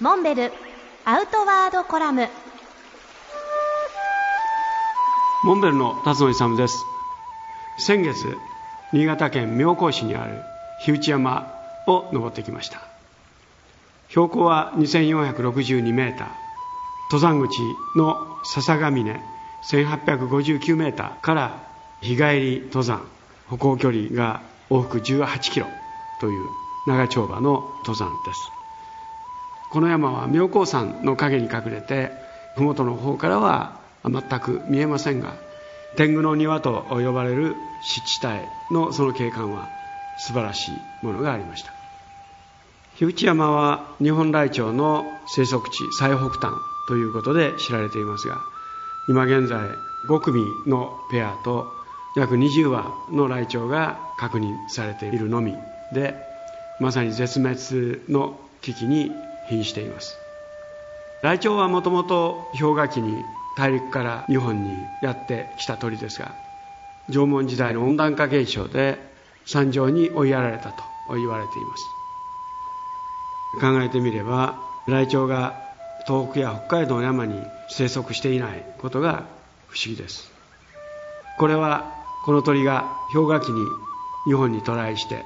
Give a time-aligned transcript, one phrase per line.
[0.00, 0.52] モンベル
[1.04, 2.28] アウトワードコラム。
[5.44, 6.84] モンベルの辰野勇です。
[7.78, 8.36] 先月
[8.92, 10.42] 新潟県妙高市にある
[10.84, 11.46] 火内山
[11.86, 12.80] を登ってきました。
[14.08, 16.28] 標高は2462メーター。
[17.12, 17.60] 登山口
[17.96, 19.20] の笹ヶ峰
[19.62, 21.62] 1859メーターから
[22.00, 23.06] 日帰り登山。
[23.48, 25.66] 歩行距離が往復18キロ
[26.20, 26.48] という
[26.88, 28.63] 長丁場の登山です。
[29.74, 32.12] この山は妙高山の陰に隠れて
[32.56, 35.34] 麓の方からは全く見えませんが
[35.96, 38.38] 天狗の庭と呼ばれる湿地帯
[38.70, 39.68] のその景観は
[40.18, 41.72] 素晴らしいものがありました。
[42.98, 46.52] 火内山は日本ライチョウの生息地最北端
[46.86, 48.38] ということで知られていますが
[49.08, 49.58] 今現在
[50.08, 51.66] 5組のペアと
[52.14, 55.56] 約20羽のライチョウが確認されているのみ
[55.92, 56.14] で
[56.78, 59.10] まさに絶滅の危機に
[59.48, 60.16] 瀕しています。
[61.22, 63.24] ライチョウはもともと氷河期に
[63.56, 66.34] 大陸から日本にやってきた鳥ですが
[67.08, 68.98] 縄文時代の温暖化現象で
[69.46, 71.84] 山上に追いやられたと言われています。
[73.60, 75.62] 考えてみればライチョウが
[76.06, 79.24] 東北や北海道の山に生息していないことが
[79.68, 80.30] 不思議です。
[81.38, 81.92] これは
[82.24, 83.64] この鳥が氷河期に
[84.26, 85.24] 日本に渡来して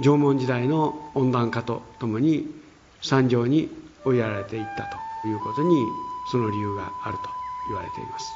[0.00, 2.46] 縄文時代の温暖化とともに
[3.00, 3.68] 山上に
[4.04, 4.84] 追いやられていった
[5.22, 5.74] ということに
[6.30, 7.22] その理由があると
[7.68, 8.26] 言われています。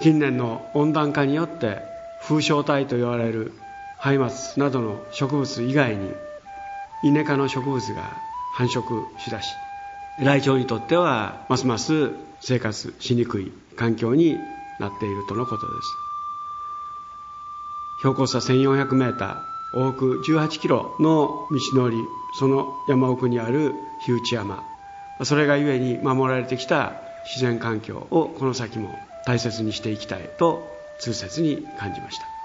[0.00, 1.78] 近年の温暖化によって
[2.22, 3.52] 風小体と言われる
[3.98, 6.12] ハ松などの植物以外に
[7.02, 8.02] イネ科の植物が
[8.54, 8.82] 繁殖
[9.18, 9.48] しだし
[10.20, 12.10] ライチョウにとってはますます
[12.40, 14.36] 生活しにくい環境に
[14.78, 15.88] なっているとのことです。
[17.98, 24.62] 標高差1400メーター往復18キロの道のりその山奥にある火内山。
[25.24, 32.37] それがゆえに守られてきた自然環境をこの先も大切にしていきたいと痛切に感じました。